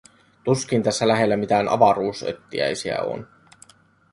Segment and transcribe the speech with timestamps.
[0.43, 3.27] Tuskin tässä lähellä mitään avaruusöttiäisiä on.